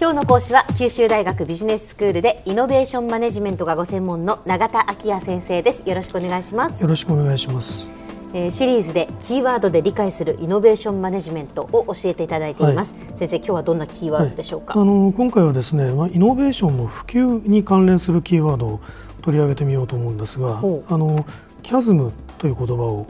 [0.00, 5.82] 今日の講師は九州大学ビジネススクールでイノベーションマネジメントがご専門の永田晃也先生です。
[5.88, 6.80] よろしくお願いします。
[6.80, 7.90] よろしくお願いします。
[8.32, 18.80] えー、シリーズでキーワードで理解するイノベーションマネジメントを教えていただいています、はい、先生今日はどんなキーワードでしょうか、はい、あの今回はですね、まあ、イノベーションの普及に関連するキーワードを
[19.22, 21.26] 取り上げてみようと思うんですがあの
[21.62, 23.06] キャズムという言葉を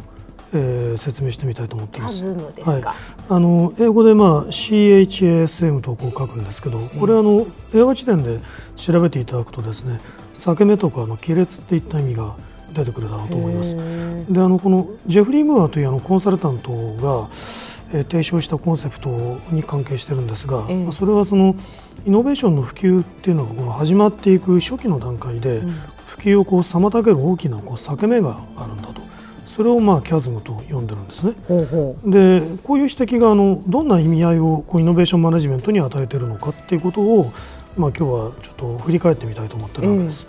[0.53, 2.25] えー、説明してみたいと思っています。
[2.65, 2.83] はい、
[3.29, 8.41] あの英語でまあ CHASM とこう書くんですけど、これあの英和辞典で
[8.77, 10.01] 調べていただくとですね、
[10.33, 12.37] 裂け目とかの亀裂っていった意味が
[12.73, 13.77] 出てくるだろうと思います。
[13.77, 17.29] であのこのジェフリー・ムーアというあのコンサルタントが、
[17.93, 21.57] えー、提唱したコンセプトに関係してるんですが、えー、それはその
[22.07, 25.63] イノベーションの普及っていうのがこの始まっていく初期の段階で、
[26.07, 29.08] 普及をこう妨げる大きなこう裂け目があるんだと。
[29.59, 31.33] それをまあキャズムと呼んでるんですね。
[31.49, 37.33] ほうほうでこういう指摘があのどんな意味合いをこうイノベーションマネジメントに与えているのかっていうことを
[37.77, 40.27] まあ、今日はちょっと振り返ってみたいと思ってるわけです。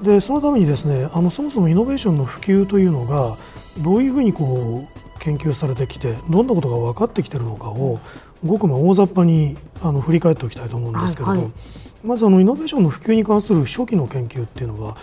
[0.00, 3.36] うん、でそのためにですねあのそもそもイノベーションの普及というのが
[3.82, 7.98] どういうふうにこう研究されてきてどんなことが分かってきているのかを
[8.44, 11.52] ごくま大雑把にあの振り返っておきたいと思うんですけれども、はいはい、
[12.02, 14.96] まずあのイノベーションの普及に関する初期の研究っていうのは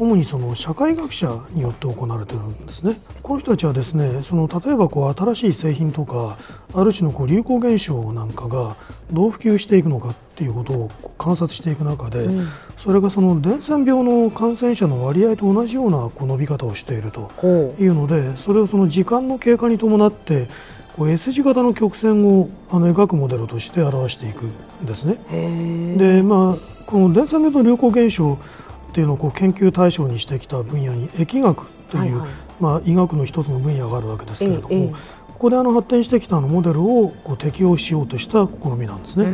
[0.00, 2.98] 主にその社会学者によって行われているんですね。
[3.22, 6.38] この人たちはですねその例えばこう新しい製品とか
[6.72, 8.76] ある種のこう流行現象なんかが
[9.12, 17.30] どう普及していくのかっていうことを観察していく中で、うん、それがその伝染病の感染者の割合と同じようなこう伸び方をしていると
[17.78, 20.48] いうのでそれをその時間の経過に伴って
[20.96, 25.18] こう S 字型の曲線をあの描くモデルとして表していくんですね。
[25.98, 28.38] でまあこの伝染病の流行現象
[28.90, 32.28] っていうのをこう研究対象にしてきた分野に疫学という、はいはい、
[32.60, 39.24] まあ、医学の一つの分野があるわけですけれども、ええ、ここであの発展してきたのモデルをこう適用しようとした試みなんですね。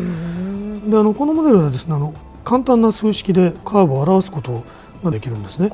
[0.91, 4.63] であのこのモデルはですねあの簡単な数式でカーブを表すこと
[5.03, 5.71] ができるんですね。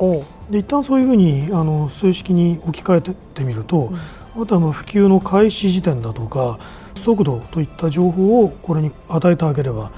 [0.51, 3.93] で一旦そういうふうにあの数式に置き換えてみると、
[4.37, 6.59] うん、あとあ普及の開始時点だとか
[6.95, 9.91] 速度といった情報をこれに与えてあげれば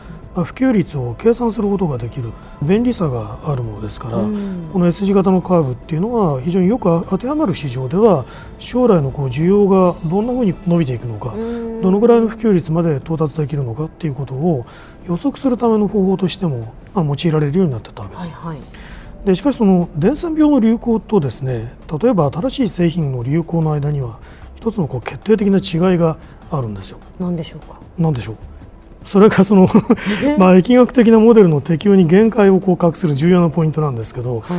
[0.43, 8.25] 普及率を計算することができる便利さがあるものですから、うん、この S 字型のカーブっていうのは非常によく当てはまる市場では
[8.59, 14.67] 将来のこう需要がどんなふうに伸びていくのか、うん、どのぐらいの普及率まで到達できるのかっていうことを
[15.07, 18.31] 予測するための方法としても、まあ、用いられるようになってたわけです。
[18.31, 18.63] はいはい
[19.25, 24.21] でしかしその伝染病の流行とですね例えば新しい製品の流行の間には
[24.57, 26.19] 一つのこう決定的な違いが
[26.51, 26.99] あるんですよ。
[27.19, 27.81] 何でしょうか？
[27.97, 28.37] 何でしょう？
[29.05, 29.69] それがその
[30.39, 34.55] まあ疫学的なモデルの適用に限界をこう隠する重要なポイントなんですけど、は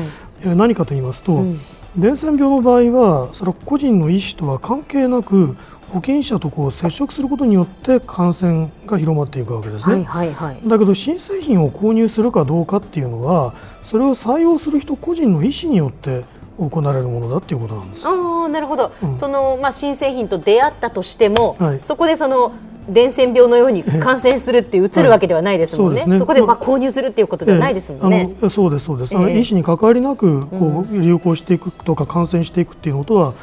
[0.52, 1.60] い、何かと言いますと、うん、
[1.98, 5.58] 伝染病の場合はそれは個人の意思とは関係なく
[5.92, 16.24] 保険者とこう接触することによって感染が広まっていくわけですね、はいはいはい、だけど新製品を購入するかどうかっていうのはそれを採用する人個人の意思によって
[16.58, 18.08] 行われるものだっていうことなんです。
[18.08, 22.54] あなるほど、うん、そのまあ新製品と出会ったとしても、はい、そこでその
[22.90, 26.02] 伝染病のように感染するっていう移るわけではないですもんね。
[26.02, 28.30] そねそこでまあ購入するっていうことではないですもんね。
[28.42, 29.14] えー、そうですそうです。
[29.14, 33.34] えー、医師に関わりなくこう流行していくとか感染していくっていうのとは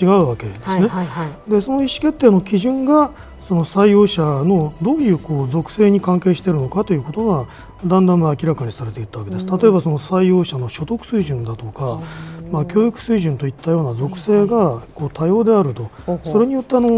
[0.00, 0.64] 違うわけですね。
[0.64, 3.10] はいはいはい、でその意思決定の基準が
[3.42, 7.46] その採用者のどういうこう属性に関係しているのかということが
[7.84, 9.46] だんだん明らかにされていったわけです。
[9.46, 12.00] 例えばその採用者の所得水準だとか、
[12.52, 15.90] まあ、教育水準といったような属性がこう多様であると、
[16.24, 16.88] それによってあの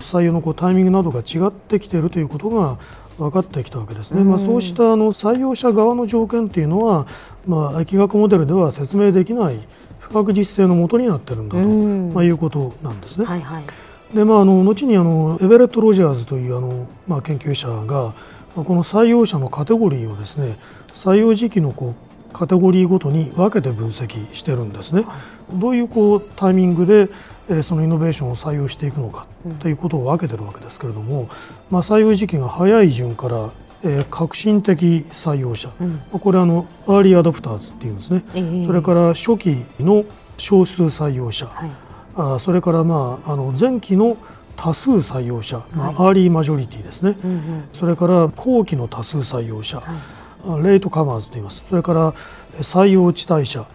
[0.00, 2.78] 採用のこうタイミングなどが違ってきているということが
[3.16, 4.24] 分かってきたわけですね。
[4.24, 7.06] まあ、そうしたあの採用者側の条件というのは、
[7.46, 9.60] まあ、疫学モデルでは説明できない
[10.00, 13.26] 不確実性のもとになっているんだと、まあ、いうことなんですね。
[13.26, 13.64] はいはい
[14.14, 18.14] でまあ、あの後にあのエベレット・ロジャーズというあの、まあ、研究者が
[18.54, 20.56] この採用者のカテゴリーをですね
[20.88, 21.96] 採用時期のこ
[22.30, 25.04] うカテゴリーごとに分けて分析してるんですね。
[25.52, 27.08] どういうこうタイミングで
[27.48, 29.26] えそのイノベーションを採用していくのか
[29.58, 31.28] ということを分けてるわけですけれども、
[31.70, 33.50] まあ、採用時期が早い順から、
[33.82, 40.04] えー、革新的採用者、うん、これあの early adopters っていうんですね、えー、それから初期の
[40.38, 41.83] 少数採用者、はい
[42.16, 44.16] あそれからまああの前期の
[44.56, 51.64] 多数採用者、まあ、アーリーマジョリティですね、うんうん、それから後期の多数採用者、はい、レイトカマーズといいます。
[51.68, 52.12] それから
[52.60, 53.66] 採用地帯者、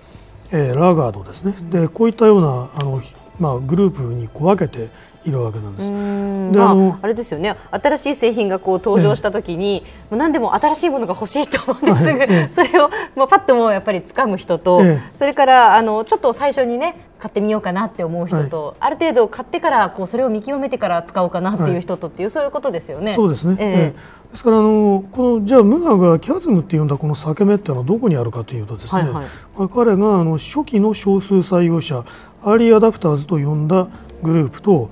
[0.52, 3.02] えー、ラガードですね、うん、でこういったようなあの、
[3.40, 4.90] まあ、グループに分けて
[5.26, 5.92] いるわけなんです。
[5.92, 7.56] で、あ、のあれですよね。
[7.72, 14.82] 新しい製品がこう登場したときに、ええ、何でも新しいものが欲しいと思うんですが、 え、それをまあパッともやっぱり掴む人と、
[15.16, 23.14] それからあのちょっと最初にね買ってみようかなって思う人と、はい、ある程度買ってからこうそれを見極めてから使おうかなっていう人とっていう、はい、そういうことですよね。
[23.14, 29.12] そうですね、えー、ですからあのこのじゃあムーアがキャズムっていうんだこの裂け目っていうのはどこにあるかというとですね、はい
[29.58, 32.06] はい、彼があの初期の少数採用者
[32.42, 33.90] early adopters と呼んだ
[34.22, 34.90] グループと、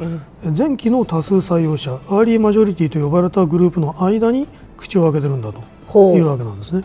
[0.57, 4.47] 前期の多数採用者 early majority と呼ばれたグループの間に
[4.77, 6.83] 口を開けてるんだというわけなんですね。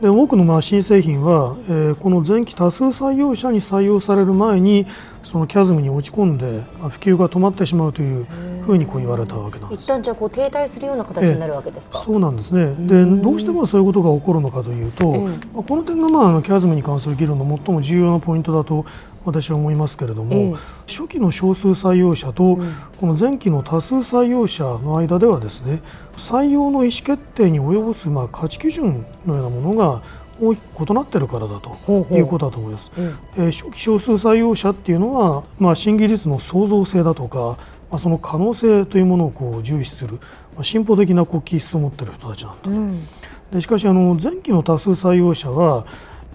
[0.00, 4.86] で多くのまあ新製品は、えー、この前期多数採用者に採用される前に
[5.24, 8.26] そのキャズムに落ち込んで、普及が止まってしまうという
[8.68, 9.84] ふうにこう言われたわけなんです。
[9.84, 12.74] 一旦じゃあこう停滞するような形になるわけですか、えー、そうなんですね。
[12.78, 18.84] でどうしてもそういうことが起こるのかというと、まあ、この点がまああのキャズムに関する議論の最も重要なポイントだと
[19.24, 20.54] 私は思いますけれども、え
[20.86, 22.58] 初期の少数採用者と、
[22.98, 25.82] この前期の多数採用者の間ではですね
[26.16, 30.02] 採用の意思決定に及ぼすまあ価値基準のようなものが
[30.40, 32.92] 大きく異なっているからだということだと思います。
[33.36, 37.58] えー、初期少数採用者っていうのは、まあ、審議率の創造性だとか、
[37.90, 40.16] まあ、その可能性というものをこう重視する、
[40.54, 43.08] まあ、進歩的なこう気質を持っている人たちなんだ、うん、
[43.52, 45.86] でしかしあの前期の多数採用者は、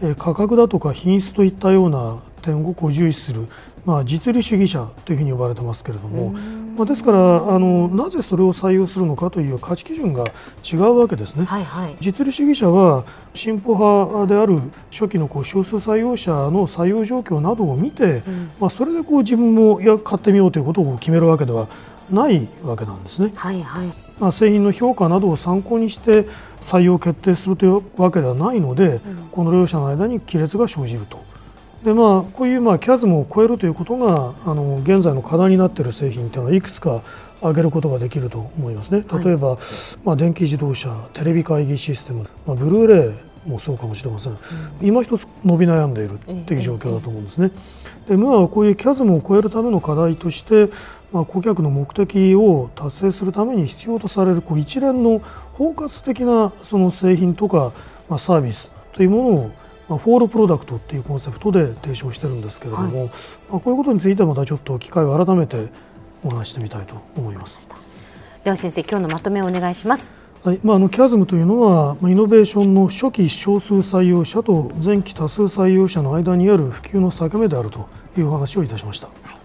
[0.02, 3.48] えー、価格だとか品質といったような点をこう重視する、
[3.86, 6.32] まあ、実利主義者というふうに呼ばれてますけれども、
[6.78, 10.26] まあ、ですからあのなぜそれを採用するのかという価値基準が
[10.64, 14.60] 違うわけですね、はいはい、実利主義者は進歩派である
[14.90, 21.68] 初期のこう少数採用者の採用状況などを見て、うん、まあ、それでこう自分もいや買ってみようということを決めるわけでは
[22.10, 23.32] ないわけなんですね。
[23.36, 23.88] はいはい。
[24.20, 26.28] まあ、製品の評価などを参考にして
[26.60, 31.23] 採用決定するというわけではないので、うん、この両者の間に亀裂が生じると。
[31.84, 37.04] でまあ、こういうまあキャズムを超えるということがあの現在の課題になっている製品というのはいくつか
[37.40, 39.04] 挙げることができると思いますね。
[39.24, 39.60] 例えば、はい、
[40.06, 43.16] まあ、電気自動車、テレビ会議システム、まあ、ブルーレ
[43.46, 44.40] イもそうかもしれません、うん、
[44.82, 47.52] 今一つ伸び悩んでいるという状況だと思うんですね。
[48.08, 50.70] でムーアはこういうキャズムを超えるための課題として、
[51.12, 55.22] まあ、顧客の目的を達成するために必要とされるこう一連の
[55.54, 57.74] 包括的なその製品とか、
[58.08, 59.52] まあ、サービスというものを
[59.90, 63.08] まあ、 whole product っていうコンセプトで提唱してるんですけれども、はい、
[63.50, 65.68] まあ、こういうことについてまたちょっと機会を改めて
[66.24, 67.70] お話してみたいと思います。
[68.44, 70.16] では先生今日のまとめをお願いします。
[70.44, 77.88] はいまあ、あのキャズムというのは、まあ、イノベーションの初期少数採用者と前期多数採用者の間にある普及の境目であると
[78.18, 79.08] いう話をいたしました。
[79.08, 79.44] はい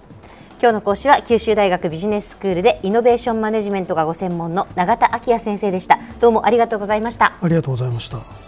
[0.60, 8.47] 今日の講師は九州大学ビジネススクールでイノベーションマネジメントがご専門の永田昭也先生でしたどうもありがとうございましたありがとうございました